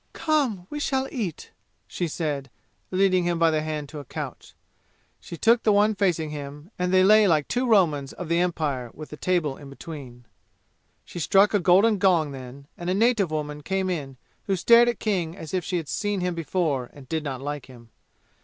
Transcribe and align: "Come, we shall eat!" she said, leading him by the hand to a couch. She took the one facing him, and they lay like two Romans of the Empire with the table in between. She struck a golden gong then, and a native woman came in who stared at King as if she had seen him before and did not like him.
"Come, 0.13 0.65
we 0.71 0.79
shall 0.79 1.07
eat!" 1.11 1.51
she 1.87 2.07
said, 2.07 2.49
leading 2.89 3.23
him 3.25 3.37
by 3.37 3.51
the 3.51 3.61
hand 3.61 3.87
to 3.89 3.99
a 3.99 4.03
couch. 4.03 4.55
She 5.19 5.37
took 5.37 5.61
the 5.61 5.71
one 5.71 5.93
facing 5.93 6.31
him, 6.31 6.71
and 6.79 6.91
they 6.91 7.03
lay 7.03 7.27
like 7.27 7.47
two 7.47 7.67
Romans 7.67 8.11
of 8.11 8.27
the 8.27 8.39
Empire 8.39 8.89
with 8.95 9.11
the 9.11 9.15
table 9.15 9.57
in 9.57 9.69
between. 9.69 10.25
She 11.05 11.19
struck 11.19 11.53
a 11.53 11.59
golden 11.59 11.99
gong 11.99 12.31
then, 12.31 12.65
and 12.75 12.89
a 12.89 12.95
native 12.95 13.29
woman 13.29 13.61
came 13.61 13.91
in 13.91 14.17
who 14.45 14.55
stared 14.55 14.89
at 14.89 14.97
King 14.99 15.37
as 15.37 15.53
if 15.53 15.63
she 15.63 15.77
had 15.77 15.87
seen 15.87 16.19
him 16.21 16.33
before 16.33 16.89
and 16.93 17.07
did 17.07 17.23
not 17.23 17.39
like 17.39 17.67
him. 17.67 17.91